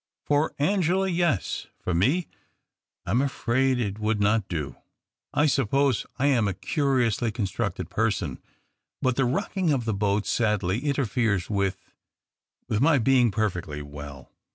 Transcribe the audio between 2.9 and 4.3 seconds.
I am afraid it would